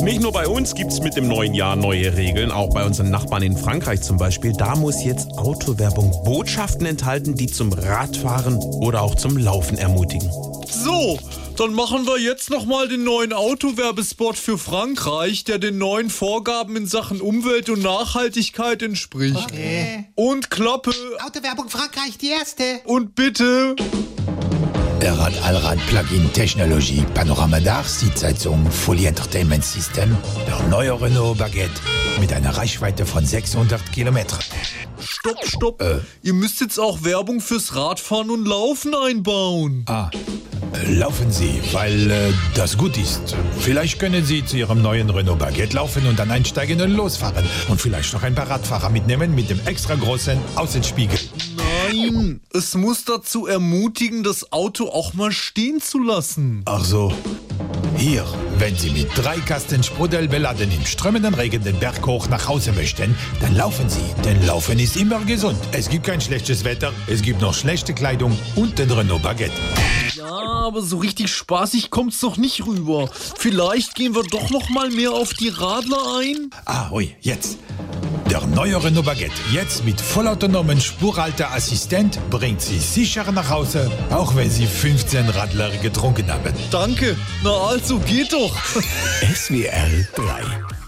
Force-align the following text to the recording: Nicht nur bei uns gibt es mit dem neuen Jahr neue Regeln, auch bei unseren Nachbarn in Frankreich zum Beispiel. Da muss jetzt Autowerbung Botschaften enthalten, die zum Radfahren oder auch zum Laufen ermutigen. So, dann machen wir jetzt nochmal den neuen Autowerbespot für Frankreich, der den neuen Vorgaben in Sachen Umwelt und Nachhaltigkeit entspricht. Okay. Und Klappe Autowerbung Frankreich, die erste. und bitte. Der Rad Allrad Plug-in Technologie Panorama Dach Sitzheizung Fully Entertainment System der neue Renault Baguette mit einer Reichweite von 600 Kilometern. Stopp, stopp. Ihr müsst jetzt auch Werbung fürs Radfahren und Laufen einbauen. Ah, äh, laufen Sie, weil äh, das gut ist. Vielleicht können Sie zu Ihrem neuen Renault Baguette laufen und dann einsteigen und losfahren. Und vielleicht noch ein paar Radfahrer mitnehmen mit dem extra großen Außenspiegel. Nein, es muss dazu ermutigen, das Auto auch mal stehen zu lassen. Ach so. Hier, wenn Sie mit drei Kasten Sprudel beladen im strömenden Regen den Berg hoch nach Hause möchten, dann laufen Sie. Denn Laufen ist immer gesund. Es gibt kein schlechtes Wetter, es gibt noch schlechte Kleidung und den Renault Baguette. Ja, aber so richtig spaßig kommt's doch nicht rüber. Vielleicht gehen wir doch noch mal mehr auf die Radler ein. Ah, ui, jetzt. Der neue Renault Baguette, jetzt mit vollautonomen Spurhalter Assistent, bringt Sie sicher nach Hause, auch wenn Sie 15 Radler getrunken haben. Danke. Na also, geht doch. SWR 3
Nicht 0.00 0.20
nur 0.20 0.32
bei 0.32 0.48
uns 0.48 0.74
gibt 0.74 0.92
es 0.92 1.00
mit 1.00 1.16
dem 1.16 1.28
neuen 1.28 1.54
Jahr 1.54 1.76
neue 1.76 2.16
Regeln, 2.16 2.50
auch 2.50 2.70
bei 2.70 2.84
unseren 2.84 3.10
Nachbarn 3.10 3.42
in 3.42 3.56
Frankreich 3.56 4.00
zum 4.02 4.16
Beispiel. 4.16 4.52
Da 4.52 4.74
muss 4.74 5.04
jetzt 5.04 5.28
Autowerbung 5.36 6.10
Botschaften 6.24 6.86
enthalten, 6.86 7.34
die 7.34 7.46
zum 7.46 7.72
Radfahren 7.72 8.56
oder 8.56 9.02
auch 9.02 9.14
zum 9.14 9.36
Laufen 9.36 9.78
ermutigen. 9.78 10.30
So, 10.70 11.18
dann 11.56 11.74
machen 11.74 12.06
wir 12.06 12.18
jetzt 12.18 12.50
nochmal 12.50 12.88
den 12.88 13.04
neuen 13.04 13.32
Autowerbespot 13.32 14.36
für 14.36 14.58
Frankreich, 14.58 15.44
der 15.44 15.58
den 15.58 15.78
neuen 15.78 16.10
Vorgaben 16.10 16.76
in 16.76 16.86
Sachen 16.86 17.20
Umwelt 17.20 17.68
und 17.68 17.82
Nachhaltigkeit 17.82 18.82
entspricht. 18.82 19.36
Okay. 19.36 20.06
Und 20.14 20.50
Klappe 20.50 20.92
Autowerbung 21.24 21.68
Frankreich, 21.68 22.18
die 22.18 22.30
erste. 22.30 22.80
und 22.84 23.14
bitte. 23.14 23.76
Der 25.02 25.18
Rad 25.18 25.32
Allrad 25.42 25.84
Plug-in 25.88 26.32
Technologie 26.32 27.04
Panorama 27.12 27.58
Dach 27.58 27.84
Sitzheizung 27.88 28.70
Fully 28.70 29.06
Entertainment 29.06 29.64
System 29.64 30.16
der 30.46 30.68
neue 30.68 30.92
Renault 30.92 31.38
Baguette 31.38 31.72
mit 32.20 32.32
einer 32.32 32.56
Reichweite 32.56 33.04
von 33.04 33.26
600 33.26 33.90
Kilometern. 33.90 34.38
Stopp, 35.00 35.44
stopp. 35.44 35.84
Ihr 36.22 36.34
müsst 36.34 36.60
jetzt 36.60 36.78
auch 36.78 37.02
Werbung 37.02 37.40
fürs 37.40 37.74
Radfahren 37.74 38.30
und 38.30 38.46
Laufen 38.46 38.94
einbauen. 38.94 39.84
Ah, 39.88 40.08
äh, 40.72 40.92
laufen 40.92 41.32
Sie, 41.32 41.60
weil 41.72 42.08
äh, 42.08 42.32
das 42.54 42.78
gut 42.78 42.96
ist. 42.96 43.34
Vielleicht 43.58 43.98
können 43.98 44.24
Sie 44.24 44.44
zu 44.44 44.56
Ihrem 44.56 44.82
neuen 44.82 45.10
Renault 45.10 45.40
Baguette 45.40 45.74
laufen 45.74 46.06
und 46.06 46.16
dann 46.20 46.30
einsteigen 46.30 46.80
und 46.80 46.92
losfahren. 46.92 47.44
Und 47.66 47.80
vielleicht 47.80 48.12
noch 48.12 48.22
ein 48.22 48.36
paar 48.36 48.48
Radfahrer 48.48 48.88
mitnehmen 48.88 49.34
mit 49.34 49.50
dem 49.50 49.58
extra 49.66 49.96
großen 49.96 50.38
Außenspiegel. 50.54 51.18
Nein, 51.92 52.40
es 52.52 52.74
muss 52.74 53.04
dazu 53.04 53.46
ermutigen, 53.46 54.22
das 54.22 54.52
Auto 54.52 54.88
auch 54.88 55.14
mal 55.14 55.32
stehen 55.32 55.80
zu 55.80 55.98
lassen. 55.98 56.62
Ach 56.64 56.84
so. 56.84 57.12
Hier, 57.96 58.24
wenn 58.58 58.76
Sie 58.76 58.90
mit 58.90 59.08
drei 59.16 59.38
Kasten 59.38 59.82
Sprudel 59.82 60.26
beladen 60.26 60.70
im 60.72 60.84
strömenden 60.86 61.34
Regen 61.34 61.62
den 61.62 61.78
Berg 61.78 62.04
hoch 62.06 62.28
nach 62.28 62.48
Hause 62.48 62.72
möchten, 62.72 63.14
dann 63.40 63.54
laufen 63.54 63.88
Sie. 63.88 64.00
Denn 64.24 64.44
Laufen 64.46 64.78
ist 64.78 64.96
immer 64.96 65.20
gesund. 65.20 65.58
Es 65.72 65.88
gibt 65.88 66.06
kein 66.06 66.20
schlechtes 66.20 66.64
Wetter, 66.64 66.92
es 67.06 67.22
gibt 67.22 67.40
noch 67.40 67.54
schlechte 67.54 67.92
Kleidung 67.92 68.36
und 68.56 68.78
den 68.78 68.90
Renault 68.90 69.22
Baguette. 69.22 69.52
Ja, 70.16 70.26
aber 70.26 70.82
so 70.82 70.98
richtig 70.98 71.32
spaßig 71.32 71.90
kommt's 71.90 72.20
doch 72.20 72.36
nicht 72.36 72.66
rüber. 72.66 73.08
Vielleicht 73.36 73.94
gehen 73.94 74.14
wir 74.14 74.22
doch 74.24 74.50
noch 74.50 74.68
mal 74.68 74.90
mehr 74.90 75.12
auf 75.12 75.34
die 75.34 75.48
Radler 75.48 76.18
ein. 76.20 76.50
Ah, 76.64 76.90
ui, 76.90 77.14
jetzt. 77.20 77.58
Der 78.32 78.46
neue 78.46 78.82
Renault 78.82 79.04
Baguette, 79.04 79.34
jetzt 79.52 79.84
mit 79.84 80.00
vollautonomen 80.00 80.80
Spurhalter 80.80 81.52
Assistent, 81.52 82.18
bringt 82.30 82.62
Sie 82.62 82.78
sicher 82.78 83.30
nach 83.30 83.50
Hause, 83.50 83.90
auch 84.08 84.34
wenn 84.34 84.48
Sie 84.48 84.66
15 84.66 85.28
Radler 85.28 85.68
getrunken 85.82 86.32
haben. 86.32 86.54
Danke. 86.70 87.14
Na 87.44 87.50
also, 87.50 87.98
geht 87.98 88.32
doch. 88.32 88.56
SWR 89.34 90.06
3 90.14 90.71